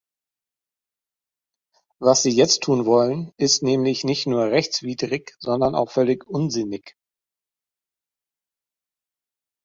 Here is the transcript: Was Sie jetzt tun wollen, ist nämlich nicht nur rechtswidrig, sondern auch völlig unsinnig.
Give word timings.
Was 1.99 2.23
Sie 2.23 2.31
jetzt 2.31 2.63
tun 2.63 2.87
wollen, 2.87 3.31
ist 3.37 3.61
nämlich 3.61 4.03
nicht 4.03 4.25
nur 4.25 4.45
rechtswidrig, 4.49 5.35
sondern 5.37 5.75
auch 5.75 5.91
völlig 5.91 6.25
unsinnig. 6.27 6.97